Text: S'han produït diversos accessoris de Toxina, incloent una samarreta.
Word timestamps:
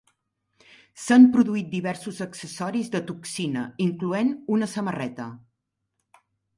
S'han 1.01 1.27
produït 1.35 1.69
diversos 1.75 2.23
accessoris 2.27 2.91
de 2.97 3.03
Toxina, 3.13 3.69
incloent 3.89 4.35
una 4.59 4.75
samarreta. 4.77 5.33